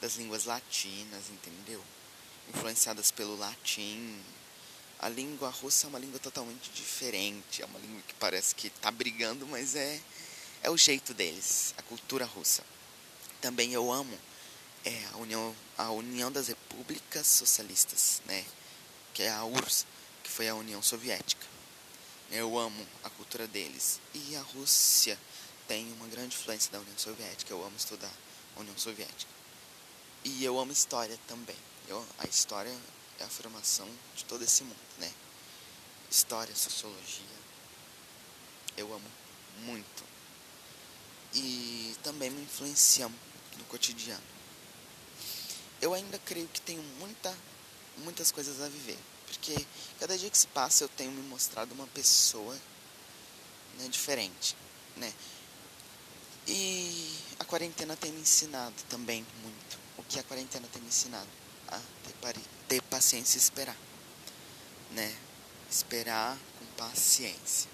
das 0.00 0.16
línguas 0.16 0.44
latinas, 0.44 1.28
entendeu? 1.30 1.82
Influenciadas 2.54 3.10
pelo 3.10 3.36
latim. 3.36 4.18
A 4.98 5.08
língua 5.08 5.50
russa 5.50 5.86
é 5.86 5.88
uma 5.88 5.98
língua 5.98 6.18
totalmente 6.18 6.70
diferente. 6.70 7.62
É 7.62 7.66
uma 7.66 7.78
língua 7.78 8.02
que 8.06 8.14
parece 8.14 8.54
que 8.54 8.68
está 8.68 8.90
brigando, 8.90 9.46
mas 9.46 9.76
é, 9.76 10.00
é 10.62 10.70
o 10.70 10.76
jeito 10.76 11.12
deles, 11.14 11.74
a 11.76 11.82
cultura 11.82 12.24
russa. 12.24 12.64
Também 13.40 13.72
eu 13.72 13.92
amo 13.92 14.18
é, 14.84 15.04
a, 15.12 15.16
União, 15.18 15.54
a 15.76 15.90
União 15.90 16.32
das 16.32 16.48
Repúblicas 16.48 17.26
Socialistas, 17.26 18.22
né? 18.26 18.44
Que 19.14 19.24
é 19.24 19.30
a 19.30 19.44
URSS, 19.44 19.86
que 20.24 20.30
foi 20.30 20.48
a 20.48 20.54
União 20.54 20.82
Soviética. 20.82 21.47
Eu 22.30 22.58
amo 22.58 22.86
a 23.02 23.10
cultura 23.10 23.46
deles. 23.46 24.00
E 24.14 24.36
a 24.36 24.42
Rússia 24.42 25.18
tem 25.66 25.90
uma 25.92 26.06
grande 26.08 26.36
influência 26.36 26.70
da 26.70 26.78
União 26.78 26.98
Soviética. 26.98 27.52
Eu 27.52 27.64
amo 27.64 27.76
estudar 27.76 28.12
a 28.56 28.60
União 28.60 28.76
Soviética. 28.76 29.30
E 30.24 30.44
eu 30.44 30.58
amo 30.58 30.72
história 30.72 31.18
também. 31.26 31.56
Eu, 31.86 32.04
a 32.18 32.26
história 32.26 32.74
é 33.18 33.24
a 33.24 33.28
formação 33.28 33.88
de 34.14 34.24
todo 34.24 34.42
esse 34.44 34.62
mundo, 34.62 34.76
né? 34.98 35.10
História, 36.10 36.54
sociologia. 36.54 37.24
Eu 38.76 38.92
amo 38.92 39.10
muito. 39.62 40.04
E 41.34 41.96
também 42.02 42.30
me 42.30 42.42
influencia 42.42 43.08
no 43.08 43.64
cotidiano. 43.64 44.22
Eu 45.80 45.94
ainda 45.94 46.18
creio 46.18 46.48
que 46.48 46.60
tenho 46.60 46.82
muita, 46.98 47.34
muitas 47.98 48.30
coisas 48.30 48.60
a 48.60 48.68
viver. 48.68 48.98
Porque 49.28 49.66
cada 50.00 50.16
dia 50.16 50.30
que 50.30 50.38
se 50.38 50.46
passa 50.48 50.84
eu 50.84 50.88
tenho 50.88 51.10
me 51.12 51.22
mostrado 51.22 51.74
uma 51.74 51.86
pessoa 51.88 52.54
né, 53.78 53.88
diferente. 53.88 54.56
Né? 54.96 55.12
E 56.46 57.14
a 57.38 57.44
quarentena 57.44 57.96
tem 57.96 58.10
me 58.10 58.20
ensinado 58.20 58.74
também 58.88 59.24
muito. 59.42 59.78
O 59.96 60.02
que 60.02 60.18
a 60.18 60.22
quarentena 60.22 60.66
tem 60.72 60.80
me 60.80 60.88
ensinado? 60.88 61.28
A 61.68 61.78
ter, 62.22 62.40
ter 62.66 62.82
paciência 62.82 63.36
e 63.36 63.40
esperar. 63.40 63.76
Né? 64.92 65.14
Esperar 65.70 66.38
com 66.58 66.64
paciência. 66.84 67.70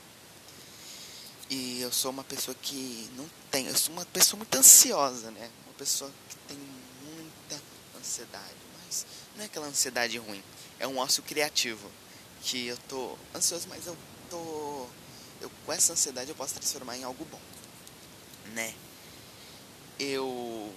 E 1.49 1.81
eu 1.81 1.93
sou 1.93 2.11
uma 2.11 2.25
pessoa 2.25 2.55
que 2.55 3.09
não 3.17 3.29
tem. 3.51 3.67
Eu 3.67 3.77
sou 3.77 3.93
uma 3.93 4.05
pessoa 4.07 4.39
muito 4.39 4.57
ansiosa, 4.57 5.31
né? 5.31 5.51
Uma 5.67 5.75
pessoa 5.75 6.11
que 6.29 6.37
tem 6.49 6.57
muita 6.57 7.63
ansiedade. 7.99 8.55
Mas 8.85 9.07
não 9.37 9.43
é 9.43 9.47
aquela 9.47 9.67
ansiedade 9.67 10.17
ruim. 10.19 10.43
É 10.79 10.87
um 10.87 10.99
ócio 10.99 11.23
criativo. 11.23 11.91
Que 12.43 12.67
eu 12.67 12.77
tô 12.89 13.17
ansioso, 13.35 13.67
mas 13.69 13.87
eu 13.87 13.97
tô. 14.29 14.87
Eu, 15.41 15.51
com 15.65 15.73
essa 15.73 15.93
ansiedade 15.93 16.31
eu 16.31 16.37
posso 16.37 16.55
transformar 16.55 16.97
em 16.97 17.05
algo 17.05 17.25
bom. 17.25 17.41
Né? 18.53 18.75
Eu 19.99 20.73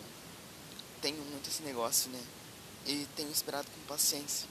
tenho 1.01 1.21
muito 1.25 1.49
esse 1.49 1.61
negócio, 1.63 2.09
né? 2.09 2.23
E 2.85 3.07
tenho 3.15 3.31
esperado 3.31 3.69
com 3.69 3.81
paciência. 3.81 4.47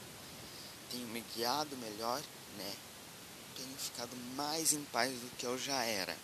Tenho 0.91 1.07
me 1.07 1.23
guiado 1.35 1.75
melhor, 1.77 2.21
né? 2.57 2.73
tenho 3.57 3.77
ficado 3.77 4.15
mais 4.35 4.71
em 4.71 4.83
paz 4.85 5.11
do 5.11 5.29
que 5.35 5.45
eu 5.45 5.57
já 5.57 5.83
era. 5.83 6.15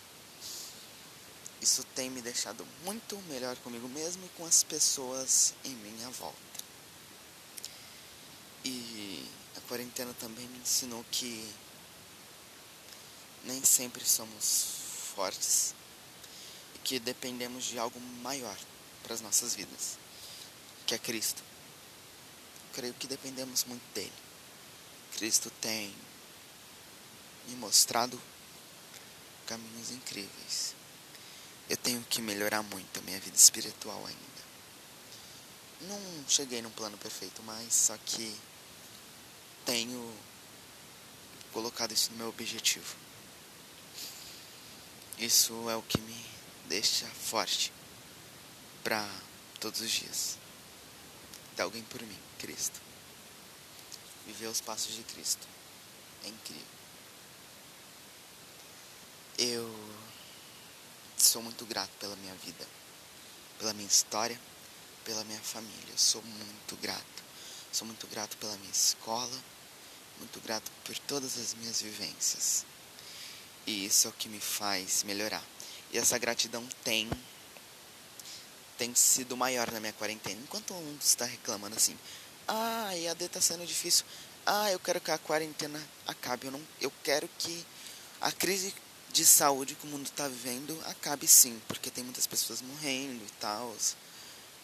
Isso 1.60 1.84
tem 1.96 2.10
me 2.10 2.22
deixado 2.22 2.66
muito 2.84 3.18
melhor 3.30 3.56
comigo 3.58 3.88
mesmo 3.90 4.26
e 4.26 4.30
com 4.38 4.46
as 4.46 4.64
pessoas 4.64 5.54
em 5.64 5.72
minha 5.72 6.10
volta. 6.12 6.38
E 8.64 9.13
quarentena 9.68 10.14
também 10.16 10.48
me 10.48 10.60
ensinou 10.60 11.06
que 11.12 11.54
nem 13.44 13.64
sempre 13.64 14.04
somos 14.06 14.66
fortes 15.16 15.76
e 16.76 16.80
que 16.80 17.00
dependemos 17.00 17.66
de 17.66 17.78
algo 17.78 18.00
maior 18.00 18.58
para 19.04 19.14
as 19.14 19.22
nossas 19.22 19.54
vidas, 19.54 19.98
que 20.86 20.96
é 20.96 20.98
Cristo. 20.98 21.44
creio 22.74 22.94
que 22.96 23.06
dependemos 23.06 23.66
muito 23.66 23.84
dele. 23.94 24.12
Cristo 25.16 25.52
tem 25.62 25.94
me 27.48 27.56
mostrado 27.56 28.20
caminhos 29.46 29.92
incríveis. 29.92 30.74
Eu 31.70 31.78
tenho 31.78 32.04
que 32.10 32.22
melhorar 32.22 32.64
muito 32.64 33.00
a 33.00 33.04
minha 33.04 33.20
vida 33.20 33.38
espiritual 33.38 34.04
ainda. 34.06 34.34
Não 35.82 36.26
cheguei 36.28 36.62
num 36.62 36.72
plano 36.72 36.98
perfeito, 36.98 37.44
mas 37.44 37.74
só 37.74 37.98
que 37.98 38.36
tenho 39.66 40.14
colocado 41.52 41.94
isso 41.94 42.12
no 42.12 42.18
meu 42.18 42.30
objetivo. 42.30 42.96
Isso 45.18 45.70
é 45.70 45.76
o 45.76 45.82
que 45.82 46.02
me 46.02 46.26
deixa 46.68 47.06
forte 47.08 47.72
para 48.84 49.08
todos 49.60 49.82
os 49.82 49.92
dias. 49.92 50.38
Dar 51.56 51.66
alguém 51.66 51.84
por 51.84 52.02
mim, 52.02 52.20
Cristo. 52.40 52.82
Viver 54.26 54.48
os 54.48 54.62
passos 54.62 54.96
de 54.96 55.04
Cristo. 55.04 55.48
É 56.24 56.30
incrível. 56.30 56.66
Eu 59.38 59.74
sou 61.18 61.42
muito 61.42 61.66
grato 61.66 61.92
pela 62.00 62.16
minha 62.18 62.34
vida, 62.36 62.68
pela 63.60 63.74
minha 63.74 63.88
história, 63.88 64.40
pela 65.04 65.24
minha 65.24 65.42
família. 65.42 65.92
Eu 65.92 65.98
sou 65.98 66.22
muito 66.22 66.76
grato. 66.78 67.24
Sou 67.72 67.88
muito 67.88 68.06
grato 68.08 68.38
pela 68.38 68.56
minha 68.58 68.72
escola, 68.72 69.44
muito 70.20 70.40
grato 70.42 70.72
por 70.84 70.98
todas 71.00 71.38
as 71.38 71.54
minhas 71.54 71.82
vivências. 71.82 72.66
E 73.66 73.86
isso 73.86 74.08
é 74.08 74.10
o 74.10 74.14
que 74.14 74.28
me 74.28 74.40
faz 74.40 75.04
melhorar. 75.04 75.44
E 75.92 75.98
essa 75.98 76.18
gratidão 76.18 76.68
tem 76.84 77.10
tem 78.78 78.94
sido 78.96 79.38
maior 79.38 79.72
na 79.72 79.80
minha 79.80 79.94
quarentena. 79.94 80.42
Enquanto 80.42 80.74
mundo 80.74 81.02
está 81.02 81.26
reclamando 81.26 81.76
assim, 81.76 81.98
ah, 82.48 82.88
a 82.90 82.98
EAD 82.98 83.26
está 83.26 83.40
sendo 83.40 83.66
difícil. 83.66 84.06
Ah, 84.46 84.72
eu 84.72 84.80
quero 84.80 85.00
que 85.00 85.12
a 85.12 85.18
quarentena 85.18 85.82
acabe. 86.08 86.48
Eu 86.48 86.52
não, 86.52 86.62
eu 86.82 86.92
quero 87.04 87.30
que 87.38 87.66
a 88.20 88.32
crise 88.32 88.74
de 89.12 89.26
saúde 89.26 89.76
que 89.76 89.86
o 89.86 89.90
mundo 89.90 90.08
está 90.08 90.28
vivendo 90.28 90.78
acabe 90.86 91.28
sim, 91.28 91.62
porque 91.68 91.92
tem 91.92 92.04
muitas 92.04 92.28
pessoas 92.28 92.62
morrendo 92.62 93.24
e 93.24 93.32
tal. 93.40 93.74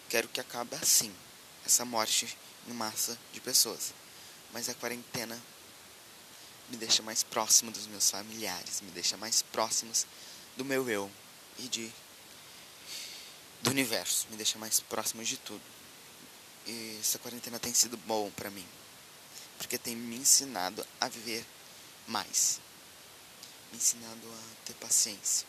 Quero 0.08 0.28
que 0.28 0.40
acabe 0.40 0.74
assim, 0.76 1.14
essa 1.64 1.84
morte 1.84 2.36
em 2.68 2.72
massa 2.72 3.16
de 3.32 3.40
pessoas. 3.40 3.94
Mas 4.52 4.68
a 4.68 4.74
quarentena 4.74 5.40
me 6.68 6.76
deixa 6.76 7.02
mais 7.02 7.22
próximo 7.22 7.70
dos 7.70 7.86
meus 7.86 8.10
familiares, 8.10 8.80
me 8.80 8.90
deixa 8.90 9.16
mais 9.16 9.42
próximos 9.42 10.06
do 10.56 10.64
meu 10.64 10.88
eu 10.88 11.10
e 11.58 11.68
de 11.68 11.92
do 13.62 13.70
universo, 13.70 14.26
me 14.30 14.36
deixa 14.36 14.58
mais 14.58 14.80
próximo 14.80 15.22
de 15.22 15.36
tudo. 15.36 15.62
E 16.66 16.98
essa 17.00 17.18
quarentena 17.18 17.58
tem 17.58 17.74
sido 17.74 17.96
bom 17.96 18.30
para 18.30 18.50
mim, 18.50 18.66
porque 19.58 19.76
tem 19.76 19.96
me 19.96 20.16
ensinado 20.16 20.86
a 21.00 21.08
viver 21.08 21.44
mais, 22.06 22.60
me 23.70 23.78
ensinado 23.78 24.28
a 24.28 24.64
ter 24.66 24.74
paciência, 24.74 25.46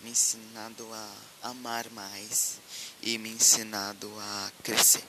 me 0.00 0.10
ensinado 0.10 0.88
a 0.92 1.48
amar 1.48 1.88
mais 1.90 2.58
e 3.02 3.18
me 3.18 3.30
ensinado 3.30 4.12
a 4.18 4.52
crescer. 4.62 5.04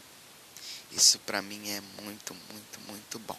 Isso 0.96 1.20
para 1.20 1.42
mim 1.42 1.70
é 1.70 1.82
muito, 2.04 2.34
muito, 2.34 2.80
muito 2.88 3.20
bom. 3.20 3.38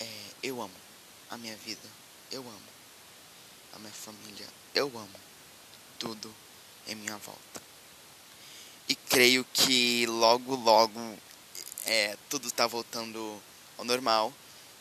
É, 0.00 0.06
eu 0.42 0.62
amo 0.62 0.74
a 1.28 1.36
minha 1.36 1.54
vida, 1.58 1.86
eu 2.30 2.40
amo 2.40 2.68
a 3.74 3.78
minha 3.78 3.92
família, 3.92 4.48
eu 4.74 4.86
amo 4.86 5.20
tudo 5.98 6.34
em 6.86 6.94
minha 6.94 7.18
volta. 7.18 7.62
E 8.88 8.94
creio 8.94 9.44
que 9.52 10.06
logo, 10.06 10.54
logo 10.56 10.98
é, 11.84 12.16
tudo 12.30 12.48
está 12.48 12.66
voltando 12.66 13.38
ao 13.76 13.84
normal. 13.84 14.32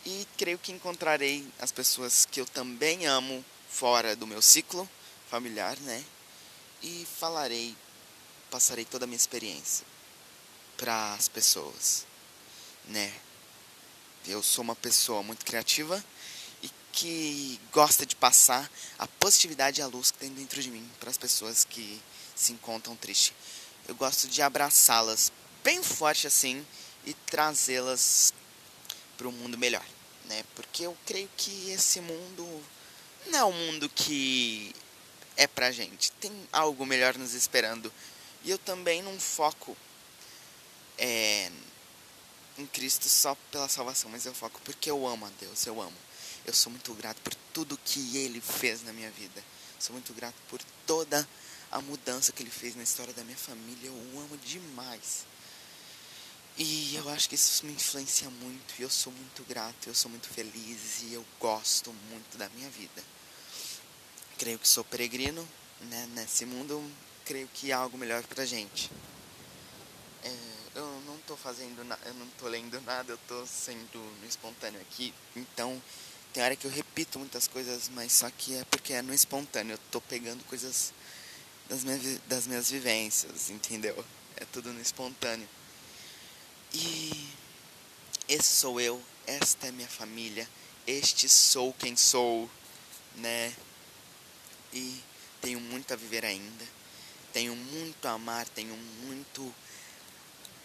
E 0.06 0.26
creio 0.38 0.58
que 0.58 0.72
encontrarei 0.72 1.46
as 1.60 1.74
pessoas 1.74 2.26
que 2.26 2.40
eu 2.40 2.46
também 2.46 3.06
amo 3.06 3.44
fora 3.70 4.16
do 4.16 4.26
meu 4.26 4.42
ciclo 4.42 4.90
familiar, 5.30 5.78
né? 5.82 6.06
E 6.82 7.06
falarei, 7.20 7.76
passarei 8.50 8.86
toda 8.86 9.04
a 9.04 9.08
minha 9.08 9.18
experiência 9.18 9.93
para 10.78 11.14
as 11.14 11.28
pessoas, 11.28 12.06
né? 12.88 13.14
Eu 14.26 14.42
sou 14.42 14.64
uma 14.64 14.76
pessoa 14.76 15.22
muito 15.22 15.46
criativa 15.46 16.04
e 16.62 16.70
que 16.92 17.60
gosta 17.72 18.06
de 18.06 18.16
passar 18.16 18.70
a 18.98 19.08
positividade 19.08 19.82
e 19.82 19.84
a 19.84 19.88
luz 19.88 20.12
que 20.12 20.18
tem 20.18 20.34
dentro 20.34 20.62
de 20.62 20.70
mim 20.70 20.90
para 21.00 21.10
as 21.10 21.18
pessoas 21.18 21.66
que 21.66 22.02
se 22.36 22.54
encontram 22.54 22.96
tristes. 22.96 23.34
Eu 23.88 23.96
gosto 23.96 24.28
de 24.28 24.42
abraçá-las 24.42 25.32
bem 25.64 25.84
forte 25.84 26.28
assim 26.28 26.66
e 27.06 27.14
trazê-las 27.14 28.34
para 29.18 29.28
um 29.28 29.32
mundo 29.32 29.58
melhor, 29.58 29.86
né? 30.26 30.44
Porque 30.56 30.84
eu 30.84 30.98
creio 31.06 31.30
que 31.36 31.70
esse 31.70 32.00
mundo 32.00 32.64
não 33.28 33.40
é 33.40 33.44
o 33.44 33.52
mundo 33.52 33.90
que 33.90 34.74
é 35.36 35.48
pra 35.48 35.72
gente. 35.72 36.12
Tem 36.14 36.32
algo 36.52 36.86
melhor 36.86 37.18
nos 37.18 37.34
esperando. 37.34 37.92
E 38.44 38.50
eu 38.50 38.58
também 38.58 39.02
não 39.02 39.20
foco 39.20 39.76
é, 40.98 41.52
em 42.58 42.66
Cristo 42.68 43.10
só 43.10 43.36
pela 43.52 43.68
salvação, 43.68 44.10
mas 44.10 44.26
eu 44.26 44.34
foco 44.34 44.60
porque 44.64 44.90
eu 44.90 45.08
amo 45.08 45.26
a 45.26 45.30
Deus, 45.40 45.66
eu 45.66 45.82
amo. 45.82 45.98
Eu 46.46 46.54
sou 46.54 46.72
muito 46.72 46.94
grato 46.94 47.22
por 47.22 47.34
tudo 47.54 47.80
que 47.86 48.18
Ele 48.18 48.42
fez 48.42 48.84
na 48.84 48.92
minha 48.92 49.10
vida. 49.12 49.44
Sou 49.80 49.94
muito 49.94 50.14
grato 50.14 50.36
por 50.50 50.62
toda 50.86 51.28
a 51.72 51.82
mudança 51.82 52.32
que 52.32 52.44
Ele 52.44 52.50
fez 52.50 52.76
na 52.76 52.84
história 52.84 53.14
da 53.14 53.24
minha 53.24 53.38
família. 53.38 53.88
Eu 53.88 53.94
o 53.94 54.20
amo 54.20 54.38
demais. 54.38 55.26
E 56.58 56.96
eu 56.96 57.10
acho 57.10 57.30
que 57.30 57.36
isso 57.36 57.66
me 57.66 57.72
influencia 57.72 58.30
muito. 58.30 58.76
E 58.78 58.84
eu 58.84 58.90
sou 58.90 59.12
muito 59.14 59.44
grato, 59.44 59.88
eu 59.88 59.96
sou 59.96 60.12
muito 60.12 60.28
feliz 60.28 61.02
e 61.04 61.14
eu 61.14 61.26
gosto 61.40 61.94
muito 62.10 62.38
da 62.38 62.50
minha 62.50 62.70
vida. 62.70 63.04
Creio 64.38 64.60
que 64.60 64.68
sou 64.68 64.84
peregrino 64.84 65.48
né, 65.82 66.10
nesse 66.14 66.46
mundo. 66.46 66.84
Creio 67.26 67.48
que 67.54 67.72
há 67.72 67.78
algo 67.78 67.98
melhor 67.98 68.22
pra 68.24 68.46
gente. 68.46 68.92
É, 70.24 70.34
eu 70.76 71.02
não 71.06 71.18
tô 71.28 71.36
fazendo 71.36 71.84
nada, 71.84 72.02
eu 72.06 72.14
não 72.14 72.28
tô 72.40 72.48
lendo 72.48 72.80
nada, 72.82 73.12
eu 73.12 73.18
tô 73.28 73.46
sendo 73.46 74.00
no 74.22 74.28
espontâneo 74.28 74.80
aqui. 74.82 75.14
Então, 75.36 75.82
tem 76.32 76.42
hora 76.44 76.56
que 76.56 76.66
eu 76.66 76.72
repito 76.72 77.20
muitas 77.20 77.48
coisas, 77.48 77.90
mas 77.90 78.12
só 78.14 78.30
que 78.30 78.56
é 78.56 78.64
porque 78.66 78.94
é 78.94 79.02
no 79.02 79.14
espontâneo. 79.14 79.74
Eu 79.74 79.80
tô 79.92 80.02
pegando 80.02 80.44
coisas 80.46 80.94
das 81.70 81.84
minhas, 81.84 82.20
das 82.28 82.48
minhas 82.48 82.70
vivências, 82.70 83.50
entendeu? 83.50 84.04
É 84.38 84.46
tudo 84.46 84.72
no 84.74 84.82
espontâneo. 84.82 85.48
E 86.74 87.30
esse 88.28 88.54
sou 88.56 88.80
eu, 88.80 89.02
esta 89.28 89.68
é 89.68 89.72
minha 89.72 89.88
família, 89.88 90.48
este 90.88 91.30
sou 91.30 91.74
quem 91.74 91.96
sou, 91.96 92.50
né? 93.18 93.54
E 94.74 95.00
tenho 95.42 95.60
muito 95.60 95.94
a 95.94 95.96
viver 95.96 96.26
ainda, 96.26 96.66
tenho 97.32 97.56
muito 97.56 98.08
a 98.08 98.12
amar, 98.12 98.48
tenho 98.50 98.76
muito 99.04 99.54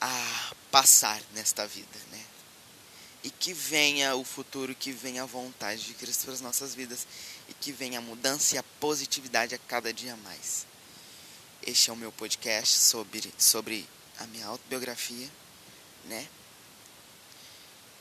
a 0.01 0.55
passar 0.71 1.21
nesta 1.35 1.67
vida, 1.67 1.99
né? 2.11 2.25
E 3.25 3.31
que 3.31 3.53
venha 3.53 4.15
o 4.15 4.25
futuro, 4.25 4.75
que 4.75 4.93
venha 4.93 5.25
a 5.25 5.27
vontade 5.27 5.85
de 5.85 5.95
Cristo 5.95 6.25
para 6.25 6.35
as 6.35 6.41
nossas 6.41 6.75
vidas 6.75 7.07
e 7.49 7.55
que 7.55 7.73
venha 7.73 7.99
a 7.99 8.03
mudança 8.03 8.55
e 8.55 8.59
a 8.59 8.63
positividade 8.81 9.55
a 9.55 9.59
cada 9.59 9.93
dia 9.93 10.17
mais. 10.19 10.67
Este 11.67 11.91
é 11.91 11.93
o 11.93 11.97
meu 11.97 12.13
podcast 12.13 12.79
sobre, 12.79 13.33
sobre 13.37 13.89
a 14.19 14.27
minha 14.27 14.47
autobiografia 14.47 15.29
né? 16.09 16.27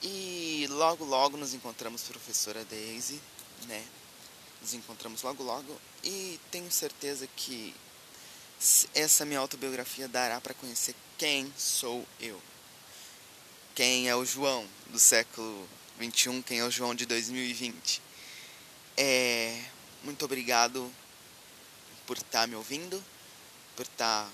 E 0.02 0.68
logo, 0.70 1.04
logo 1.04 1.38
nos 1.38 1.54
encontramos 1.54 2.04
professora 2.04 2.64
Daisy, 2.66 3.22
né? 3.68 3.86
Nos 4.62 4.74
encontramos 4.74 5.22
logo, 5.22 5.44
logo 5.44 5.80
e 6.04 6.40
tenho 6.50 6.72
certeza 6.72 7.28
que 7.36 7.76
essa 8.94 9.26
minha 9.26 9.40
autobiografia 9.40 10.08
dará 10.08 10.42
para 10.42 10.54
conhecer 10.54 10.96
quem 11.18 11.52
sou 11.58 12.06
eu. 12.20 12.42
Quem 13.74 14.08
é 14.08 14.16
o 14.16 14.26
João 14.26 14.68
do 14.88 15.00
século 15.00 15.68
21, 16.00 16.42
quem 16.42 16.60
é 16.60 16.64
o 16.64 16.72
João 16.72 16.94
de 16.94 17.06
2020. 17.06 18.02
É, 18.96 19.62
muito 20.04 20.24
obrigado 20.26 20.92
por 22.06 22.18
estar 22.18 22.42
tá 22.42 22.48
me 22.48 22.56
ouvindo, 22.56 23.04
por 23.76 23.84
estar 23.84 24.26
tá 24.26 24.32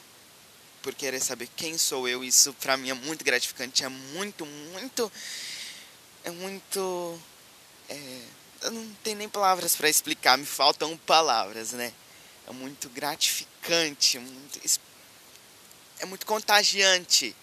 por 0.82 0.94
querer 0.94 1.22
saber 1.22 1.50
quem 1.56 1.78
sou 1.78 2.08
eu. 2.08 2.24
Isso 2.24 2.54
pra 2.56 2.76
mim 2.76 2.90
é 2.90 2.94
muito 2.94 3.24
gratificante, 3.24 3.84
é 3.84 3.90
muito, 3.90 4.46
muito. 4.46 5.12
É 6.26 6.30
muito. 6.30 7.20
É, 7.90 8.22
eu 8.62 8.72
não 8.72 8.94
tenho 9.04 9.18
nem 9.18 9.30
palavras 9.30 9.76
para 9.76 9.90
explicar, 9.90 10.38
me 10.38 10.46
faltam 10.46 10.98
palavras, 10.98 11.72
né? 11.72 11.94
É 12.48 12.52
muito 12.52 12.90
gratificante, 12.90 14.20
muito, 14.20 14.60
é 16.04 16.06
muito 16.06 16.26
contagiante. 16.26 17.34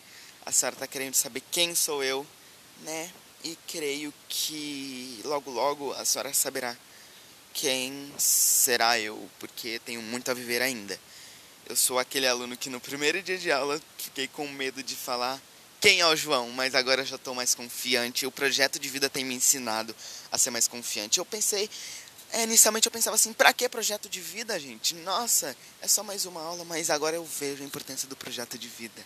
A 0.45 0.53
senhora 0.53 0.77
tá 0.77 0.87
querendo 0.87 1.15
saber 1.15 1.43
quem 1.51 1.75
sou 1.75 2.05
eu, 2.05 2.27
né? 2.83 3.11
E 3.43 3.57
creio 3.67 4.13
que 4.29 5.19
logo, 5.25 5.51
logo 5.51 5.93
a 5.95 6.05
senhora 6.05 6.33
saberá 6.35 6.77
quem 7.55 8.13
será 8.19 8.99
eu, 8.99 9.29
porque 9.39 9.81
tenho 9.81 10.03
muito 10.03 10.31
a 10.31 10.35
viver 10.35 10.61
ainda. 10.61 11.01
Eu 11.67 11.75
sou 11.75 11.99
aquele 11.99 12.27
aluno 12.27 12.55
que 12.55 12.69
no 12.69 12.79
primeiro 12.81 13.23
dia 13.23 13.39
de 13.39 13.51
aula 13.51 13.81
fiquei 13.97 14.29
com 14.29 14.47
medo 14.49 14.83
de 14.83 14.95
falar 14.95 15.41
quem 15.81 16.01
é 16.01 16.07
o 16.07 16.15
João, 16.15 16.51
mas 16.51 16.75
agora 16.75 17.03
já 17.03 17.17
estou 17.17 17.35
mais 17.35 17.55
confiante. 17.55 18.27
O 18.27 18.31
projeto 18.31 18.79
de 18.79 18.91
vida 18.91 19.09
tem 19.09 19.25
me 19.25 19.35
ensinado 19.35 19.97
a 20.31 20.37
ser 20.37 20.51
mais 20.51 20.69
confiante. 20.69 21.19
Eu 21.19 21.25
pensei, 21.25 21.71
é, 22.33 22.45
inicialmente 22.45 22.87
eu 22.87 22.93
pensava 22.93 23.17
assim, 23.17 23.33
para 23.33 23.53
que 23.53 23.69
projeto 23.69 24.09
de 24.09 24.21
vida, 24.21 24.59
gente? 24.59 24.95
Nossa, 24.97 25.57
é 25.81 25.89
só 25.89 26.03
mais 26.03 26.25
uma 26.25 26.41
aula, 26.41 26.65
mas 26.65 26.91
agora 26.91 27.17
eu 27.17 27.25
vejo 27.25 27.63
a 27.63 27.67
importância 27.67 28.09
do 28.09 28.17
projeto 28.17 28.59
de 28.59 28.69
vida. 28.69 29.05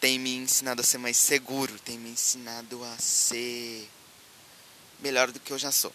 Tem 0.00 0.18
me 0.18 0.36
ensinado 0.36 0.80
a 0.80 0.84
ser 0.84 0.98
mais 0.98 1.16
seguro, 1.16 1.78
tem 1.80 1.98
me 1.98 2.10
ensinado 2.10 2.82
a 2.84 2.98
ser 2.98 3.88
melhor 5.00 5.30
do 5.30 5.40
que 5.40 5.52
eu 5.52 5.58
já 5.58 5.72
sou. 5.72 5.92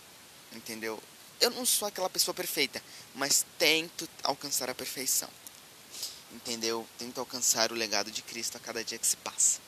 Entendeu? 0.52 1.02
Eu 1.40 1.52
não 1.52 1.66
sou 1.66 1.88
aquela 1.88 2.10
pessoa 2.10 2.34
perfeita, 2.34 2.82
mas 3.16 3.46
tento 3.58 4.08
alcançar 4.24 4.70
a 4.70 4.76
perfeição 4.76 5.30
entendeu? 6.34 6.88
Tento 6.98 7.20
alcançar 7.20 7.72
o 7.72 7.76
legado 7.76 8.12
de 8.12 8.22
Cristo 8.22 8.58
a 8.58 8.60
cada 8.60 8.84
dia 8.84 8.98
que 8.98 9.08
se 9.08 9.16
passa. 9.18 9.60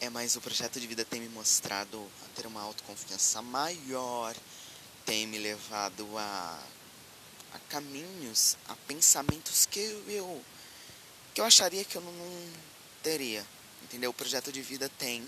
É, 0.00 0.08
mas 0.08 0.36
o 0.36 0.40
projeto 0.40 0.78
de 0.78 0.86
vida 0.86 1.04
tem 1.04 1.20
me 1.20 1.28
mostrado 1.28 2.08
a 2.24 2.36
ter 2.36 2.46
uma 2.46 2.62
autoconfiança 2.62 3.42
maior, 3.42 4.34
tem 5.08 5.26
me 5.26 5.38
levado 5.38 6.06
a, 6.18 6.62
a 7.54 7.58
caminhos, 7.70 8.58
a 8.68 8.76
pensamentos 8.86 9.64
que 9.64 9.80
eu, 9.80 10.44
que 11.32 11.40
eu 11.40 11.46
acharia 11.46 11.82
que 11.82 11.96
eu 11.96 12.02
não, 12.02 12.12
não 12.12 12.52
teria, 13.02 13.42
entendeu? 13.82 14.10
O 14.10 14.12
projeto 14.12 14.52
de 14.52 14.60
vida 14.60 14.86
tem 14.98 15.26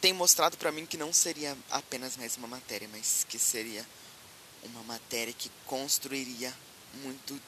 tem 0.00 0.12
mostrado 0.12 0.56
para 0.56 0.70
mim 0.70 0.86
que 0.86 0.96
não 0.96 1.12
seria 1.12 1.58
apenas 1.68 2.16
mais 2.16 2.36
uma 2.36 2.46
matéria, 2.46 2.88
mas 2.92 3.26
que 3.28 3.40
seria 3.40 3.84
uma 4.62 4.84
matéria 4.84 5.32
que 5.32 5.50
construiria 5.66 6.54
muito 7.02 7.40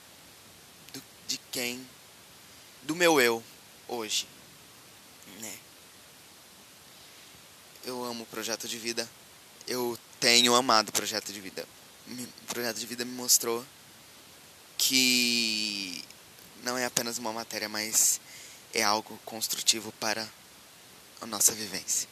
de 1.29 1.39
quem, 1.53 1.89
do 2.83 2.97
meu 2.97 3.21
eu 3.21 3.43
hoje, 3.87 4.27
né? 5.41 5.57
Eu 7.85 8.05
amo 8.05 8.25
o 8.25 8.27
projeto 8.27 8.67
de 8.67 8.79
vida. 8.79 9.09
Eu 9.67 9.99
tenho 10.25 10.55
amado 10.55 10.89
o 10.89 10.93
projeto 10.93 11.35
de 11.35 11.39
vida. 11.39 11.69
O 12.09 12.47
projeto 12.47 12.79
de 12.79 12.87
vida 12.87 13.05
me 13.05 13.13
mostrou 13.13 13.63
que 14.79 16.03
não 16.63 16.79
é 16.79 16.87
apenas 16.87 17.19
uma 17.19 17.31
matéria, 17.31 17.69
mas 17.69 18.23
é 18.73 18.83
algo 18.83 19.21
construtivo 19.27 19.93
para 20.01 20.27
a 21.21 21.27
nossa 21.27 21.53
vivência. 21.53 22.09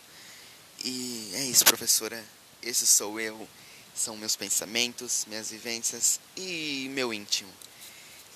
E 0.84 1.30
é 1.36 1.44
isso, 1.44 1.64
professora. 1.64 2.22
Esse 2.62 2.86
sou 2.86 3.18
eu. 3.18 3.48
São 3.94 4.14
meus 4.14 4.36
pensamentos, 4.36 5.24
minhas 5.26 5.50
vivências 5.50 6.20
e 6.36 6.90
meu 6.90 7.14
íntimo. 7.14 7.50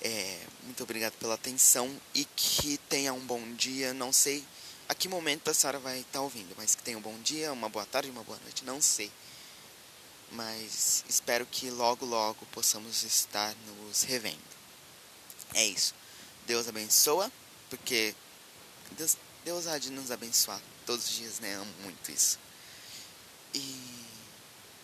É, 0.01 0.39
muito 0.63 0.81
obrigado 0.81 1.13
pela 1.19 1.35
atenção 1.35 1.95
e 2.15 2.25
que 2.35 2.79
tenha 2.89 3.13
um 3.13 3.19
bom 3.19 3.53
dia. 3.53 3.93
Não 3.93 4.11
sei 4.11 4.43
a 4.89 4.95
que 4.95 5.07
momento 5.07 5.51
a 5.51 5.53
senhora 5.53 5.77
vai 5.77 5.99
estar 5.99 6.21
ouvindo, 6.21 6.55
mas 6.57 6.73
que 6.73 6.81
tenha 6.81 6.97
um 6.97 7.01
bom 7.01 7.19
dia, 7.19 7.53
uma 7.53 7.69
boa 7.69 7.85
tarde, 7.85 8.09
uma 8.09 8.23
boa 8.23 8.39
noite. 8.43 8.65
Não 8.65 8.81
sei. 8.81 9.11
Mas 10.31 11.05
espero 11.07 11.45
que 11.45 11.69
logo, 11.69 12.05
logo 12.05 12.45
possamos 12.47 13.03
estar 13.03 13.55
nos 13.65 14.03
revendo. 14.03 14.37
É 15.53 15.65
isso. 15.65 15.93
Deus 16.45 16.67
abençoa, 16.67 17.31
porque 17.69 18.13
Deus, 18.91 19.17
Deus 19.43 19.67
há 19.67 19.77
de 19.77 19.89
nos 19.89 20.11
abençoar 20.11 20.61
todos 20.85 21.05
os 21.05 21.15
dias, 21.15 21.39
né? 21.39 21.55
Amo 21.55 21.73
muito 21.81 22.11
isso. 22.11 22.39
E 23.53 24.05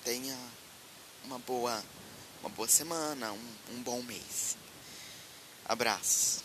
tenha 0.04 0.38
uma 1.26 1.40
boa, 1.40 1.84
uma 2.42 2.50
boa 2.50 2.68
semana, 2.68 3.32
um, 3.32 3.56
um 3.72 3.84
bom 3.84 4.02
mês. 4.04 4.58
Abraços. 5.66 6.44